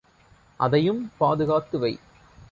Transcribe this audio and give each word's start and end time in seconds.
அதையும் 0.59 1.11
பாதுகாத்து 1.17 1.79
வை. 1.79 1.91